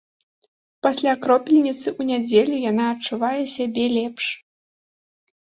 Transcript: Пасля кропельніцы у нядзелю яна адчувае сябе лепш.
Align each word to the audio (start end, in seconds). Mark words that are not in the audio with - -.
Пасля 0.85 1.13
кропельніцы 1.25 1.87
у 1.99 2.07
нядзелю 2.11 2.57
яна 2.71 2.83
адчувае 2.95 3.43
сябе 3.55 3.85
лепш. 3.97 4.25